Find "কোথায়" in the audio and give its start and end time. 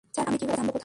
0.71-0.79